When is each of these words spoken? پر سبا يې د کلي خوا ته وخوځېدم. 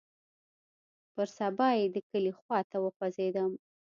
پر 1.13 1.27
سبا 1.37 1.67
يې 1.79 1.85
د 1.95 1.97
کلي 2.09 2.33
خوا 2.39 2.59
ته 2.71 2.77
وخوځېدم. 2.83 3.51